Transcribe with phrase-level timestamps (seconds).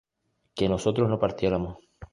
[0.55, 1.77] que nosotros no partiéramos